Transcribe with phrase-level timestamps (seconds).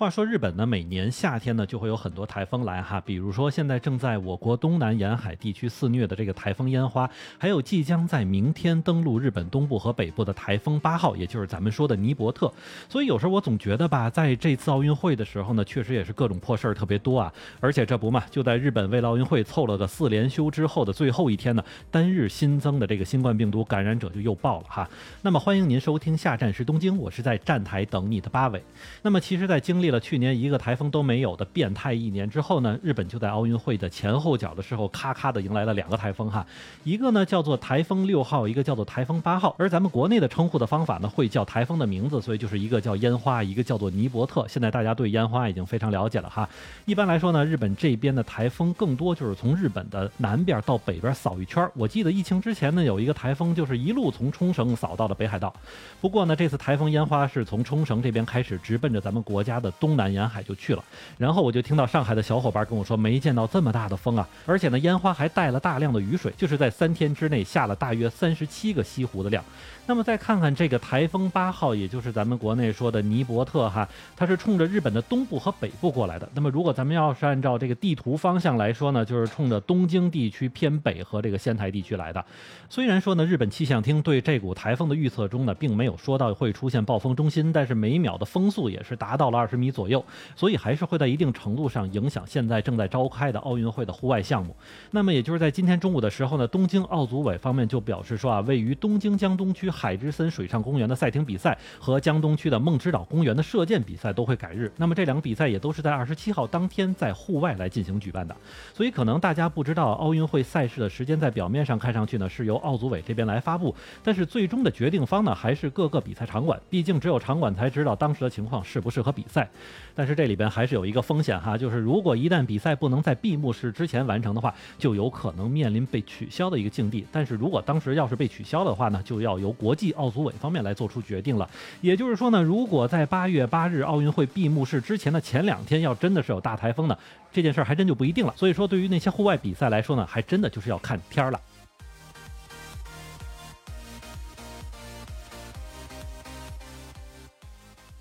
[0.00, 12.50] 话说日本呢，每年夏天呢就会有很多台风来哈，比如说现在正在我国东南沿海地区肆虐的这个台风烟花，还有即将在明天登陆日本东部和北部的台风八号，也就是咱们说的尼伯特。
[12.88, 17.30] 所以有时候我总觉得吧，在这次奥运会的时候呢，确实也是各种破事儿特别多啊。
[17.60, 24.88] 而且这不嘛，就在日本为了奥运会凑了个四连休之后的最后一天呢，单日新增的这个新冠病毒感染者就又爆了哈。
[25.20, 28.64] 那么欢迎您收听下站是东京，我是在站台等你的八尾。
[29.02, 36.46] 那么其实，在经历了去年一个台风都没有的变态一年之后呢，日本就在奥运会的前后脚的时候，咔咔的迎来了两个台风哈，
[36.84, 39.54] 一个呢叫做台风六号，一个叫做台风八号。
[39.58, 44.46] 而咱们国内的称呼的方法呢，会叫台风的名字，所以就是一个叫烟花，一个叫做尼伯特。
[44.48, 46.48] 现在大家对烟花已经非常了解了哈。
[46.84, 51.68] 一般来说呢，日本这边的台风更多就是从日本的南边到北边扫一圈。
[51.74, 55.52] 我记得疫情之前呢，有一个台风就是一路从冲绳扫到了北海道。
[56.00, 60.84] 不过呢，这次台风烟花是从冲绳这边开始，直奔着咱们国家的东南沿海就去了。
[61.18, 64.28] 然后我就听到上海的小伙伴跟我说，没见到这么大的风啊！
[64.46, 69.42] 而且呢，烟花还带了大量的雨水，就是在三天之内下了大约三十七个西湖的量。
[69.86, 76.28] 那么再看看这个台风八号，也就是咱们国内说的尼伯特哈，它是冲着日本的东部和北部过来的。
[76.32, 82.24] 那么如果咱们要是按照这个地图方向来说呢，就是冲着东京地区偏北和这个仙台地区来的。
[82.68, 90.04] 虽然说呢，日本气象厅对这股台风的预测中呢，并没有说到会出现暴风中心，但是每秒的风速也是达到了二十米左右，
[90.34, 94.54] 所以还是会在一定程度上影响现在正在召开的奥运会的户外项目。
[94.90, 104.70] 那么也就是在今天中午的时候呢，东京奥组委方面就表示说啊，位于东京江东区海之森水上公园的赛艇比赛和江东区的梦之岛公园的射箭比赛都会改日。
[104.76, 108.36] 那么这两个比赛也都是在二十七号当天在户外来进行举办的。
[108.74, 116.60] 所以可能大家不知道，奥运会赛事的时间在表面上看上去呢是由奥组委这边来发布，但是最终的决定方呢还是各个比赛场馆。
[116.68, 119.48] 毕竟只有场馆才知道当时的情况适不适合比赛。
[119.94, 127.06] 但是这里边还是有一个风险哈，就是如果一旦比赛不能在闭幕式之前完成的话，就有可能面临被取消的一个境地。
[127.12, 131.48] 但是如果当时要是被取消的话呢，就要由国际奥组委方面来做出决定了。
[131.80, 136.96] 也就是说呢，如果在八月八日奥运会闭幕式之前的前两天要真的是有大台风呢，
[137.32, 138.32] 这件事儿还真就不一定了。
[138.36, 141.40] 所以说，对于那些户外比赛来说呢，还真的就是要看天儿了。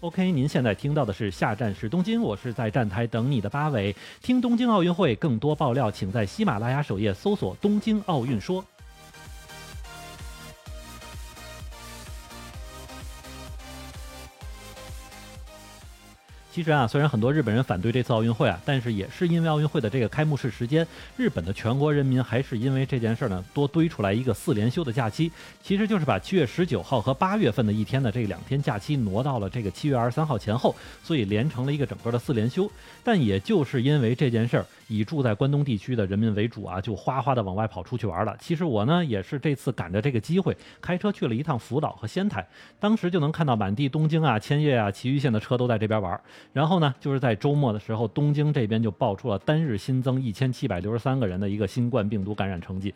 [0.01, 3.93] OK，您现在听到的是下站是东京，我是在站台等你的八尾。
[4.21, 8.63] 听东京奥运会更多爆料，请在喜马拉雅首页搜索“东京奥运说”。
[16.51, 25.31] 其实啊，虽然很多日本人反对这次奥运会啊，但是也是因为奥运会的这个开幕式时间，日本的全国人民还是因为这件事儿呢，多堆出来一个四连休的假期，
[25.63, 32.69] 其实就是把七月十九号和八月份的一天的这两天假期挪到了这个七月二十三号前后，所以连成了一个整个的四连休。
[33.03, 38.35] 但也就是因为这件事儿，以住在关东地区的人民为主啊，就哗哗的往外跑出去玩了。
[38.39, 42.45] 其实我呢，也是这次赶着这个机会，开车去了一趟福岛和仙台，
[42.79, 46.19] 当时就能看到满地东京啊、千叶啊、埼玉县的车都在这边玩。
[46.51, 52.91] 然后呢，就是在周末的时候，东京这边就爆出了单日新增一千七百六十三个人的一个新冠病毒感染成绩，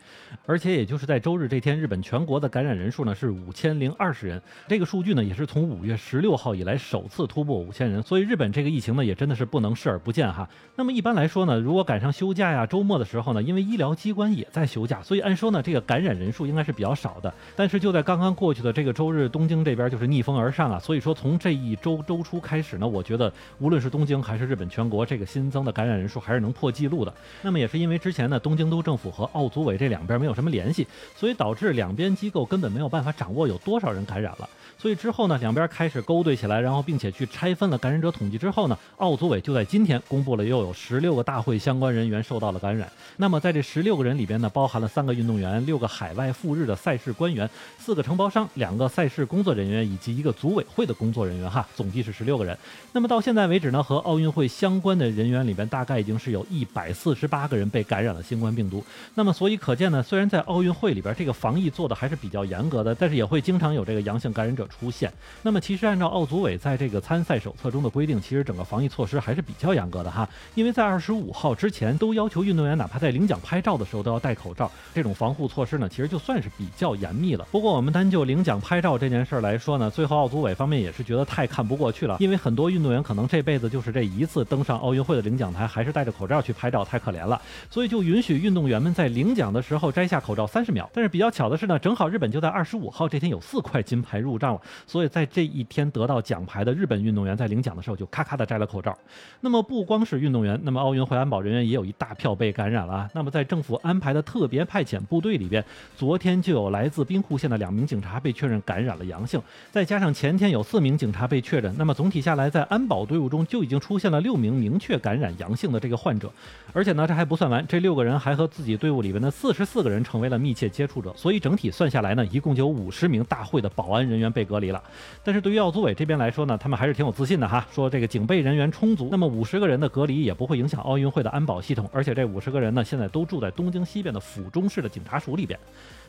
[0.46, 10.48] 而且也就是在周日这天，日本全国的感染人数呢是五千零二十人，这个数据呢也是从五月十六号以来首次突破五千人，所以日本这个疫情呢也真的是不能视而不见哈。
[10.74, 17.32] 那么一般来说呢，如果赶上休假呀、周末的时候呢，因为医疗机关也在休假，所以按说呢这个感染人数应该是比较少的。
[17.54, 27.12] 但是就在刚刚过去的这个周日，东京这边就是逆风而上啊，所以说从这一周周初开始呢，我觉得无论是东京还是日本全国，这个新增的感染人数还是能破纪录的。
[27.42, 34.48] 那么也是因为之前呢，东京都政府和奥组委这两边没有什么联系，所以导致两边机构根本没有办法掌握有多少人感染了。
[34.76, 42.88] 所以之后呢，两边开始勾兑起来，然后并且去拆分了感染者统计之后呢，奥组委就在今天公布了又有十六个大会相相关人员受到了感染。
[43.16, 47.50] 那么在这十六个人里边呢，包含了三个运动员、六个海外赴日的赛事官员、
[47.80, 52.56] 四个承包商、两个赛事工作人员以及一个组委会的工作人员哈，总计是十六个人。
[52.92, 58.84] 那么到现在为止呢，和奥运会相关的人员里边，大概已经是有一百四十八个人被感染了新冠病毒。
[59.16, 65.12] 那么所以可见呢，虽然在奥运会里边这个防疫做的还是比较严格的，但是也会经常有这个阳性感染者出现。
[65.42, 70.28] 那么其实按照奥组委在这个参赛手册中的规定，其实整个防疫措施还是比较严格的哈。
[70.54, 74.70] 因为在二十五号之前都要求运动员哪怕在领奖拍照的时候都要戴口罩。
[74.92, 77.46] 这种防护措施呢，其实就算是比较严密了。
[77.50, 87.40] 不过我们单就领奖拍照这件事儿来说呢，最后奥组委方面也是觉得太看不过去了，因为很多运动员可能这辈子就是这一次登上奥运会的领奖台，还是戴着口罩去拍照，太可怜了。
[87.70, 90.86] 所以就允许运动员们在领奖的时候摘下口罩三十秒。
[90.92, 98.94] 但是比较巧的是呢，正好日本就在二十五号这天有四块金牌入账了，所以在这一天得到奖牌的日本运动员在领奖的时候就咔咔的摘了口罩。
[99.40, 103.08] 那么不光是运动员，那么奥运会安保人员也有一大票被感染了。
[103.14, 105.64] 那么在政府安排的特别派遣部队里边，
[105.96, 109.40] 昨天就有来自兵库县的两名警察被确认感染了阳性，
[109.70, 116.30] 再加上前天有四名警察被确诊，那么总体下来，在安保队伍中就已经出现了六名明确感染阳性的这个患者。
[116.72, 124.82] 而且呢，这还不算完，这六个人还和自己队伍里边的四十四个人成为了密切接触者，所以整体算下来呢，一共就有五十名大会的保安人员被隔离了。
[125.22, 135.58] 但是对于奥组委这边来说呢，他们还是挺有自信的哈，说这个警备人员充足，那么五十个人的隔离也不会影响奥运会的安保系统，而且这五十个人呢，现在都住在东京西边的府中市的警察署里边。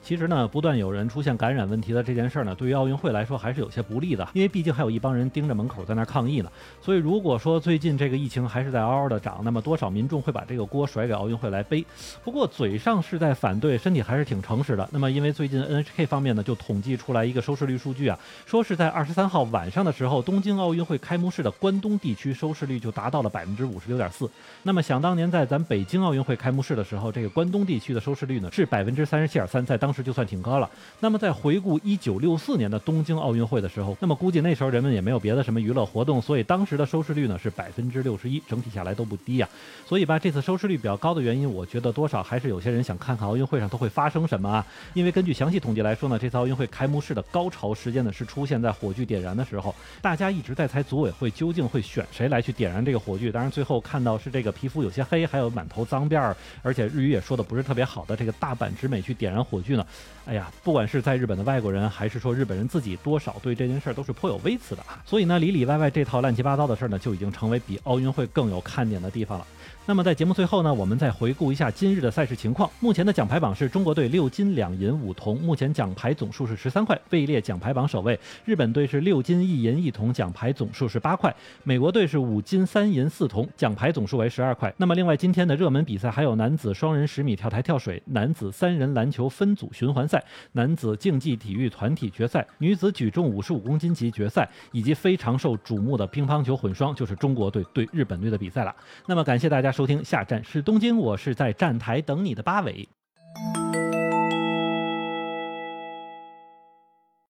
[0.05, 6.51] 其实呢，不断有人出现感染问题的这件事儿呢，对于奥运会来说还是有些不利的，因为毕竟还有一帮人盯着门口在那抗议呢。
[6.79, 11.83] 所以如果说最近这个疫情还是在嗷嗷的涨，那么多少民众会把这个锅甩给奥运会来背？
[12.23, 14.87] 不过嘴上是在反对，身体还是挺诚实的。
[14.91, 24.29] 那么因为最近 NHK 方面呢就统计出来一个收视率数据啊，说是在二十三号晚上的时候，东京奥运会开幕式的关东地区收视率就达到了百分之五十六点四。
[24.61, 30.69] 那么想当年在咱北京奥运会开幕式的时候，这个关东地区的收视率呢是百分之三十七点三，在当时就算挺高了。
[30.99, 39.47] 那么在回顾一九六四年的东京奥运会的时候，那么估计那时候人们也没有别的什么娱乐活动，所以当时的收视率呢是百分之六十一，整体下来都不低呀。
[39.87, 44.65] 所以吧，这次收视率比较高的原因，我觉得多少还是有些人想看看奥运会上都会发生什么啊。
[44.93, 53.31] 因为根据详细统计来说呢，这次奥运会开幕式的高潮时间呢是出现在火炬点燃的时候，大家一直在猜组委会究竟会选谁来去点燃这个火炬。
[53.31, 59.84] 当然最后看到是这个皮肤有些黑，还有满头脏辫儿，而且日语也说的不是特别好的这个大阪直美去点燃火炬呢
[60.25, 60.51] 哎呀。
[60.63, 64.99] 不管是在日本的外国人，还是说日本人自己，多少对这件事儿都是颇有微词的啊。
[65.05, 69.45] 所以呢，里里外外这套乱七八糟的事儿呢，就已经成为比奥运会更有看点的地方了。
[69.85, 72.67] 那么在节目最后呢，我们再回顾一下今日的赛事情况。
[72.79, 78.19] 目前的奖牌榜是中国队六金两银五铜，目前奖牌总数是十三块，位列奖牌榜首位。
[78.43, 81.31] 日本队是六金一银一铜，奖牌总数是八块。
[81.63, 84.73] 美国队是五金三银四铜，奖牌总数为十二块。
[84.77, 90.23] 那么另外今天的热门比赛还有男子双人十米跳台跳水、男子三人篮球分组循环赛、
[90.53, 98.75] 男子竞技体育团体决赛、女子举重五十五公斤级决赛，以及非常受瞩目的乒乓球混双，就是中国队对日本队的比赛了。
[99.05, 99.75] 那么感谢大家。
[99.75, 102.87] 收听下站是东京，我是在站台等你的八尾。